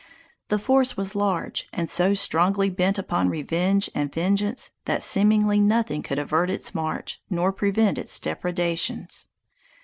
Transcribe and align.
The 0.47 0.57
force 0.57 0.97
was 0.97 1.13
large, 1.13 1.69
and 1.71 1.87
so 1.87 2.15
strongly 2.15 2.71
bent 2.71 2.97
upon 2.97 3.29
revenge 3.29 3.87
and 3.93 4.11
vengeance, 4.11 4.71
that 4.85 5.03
seemingly 5.03 5.59
nothing 5.59 6.01
could 6.01 6.17
avert 6.17 6.49
its 6.49 6.73
march, 6.73 7.21
nor 7.29 7.51
prevent 7.51 7.99
its 7.99 8.19
depredations. 8.19 9.27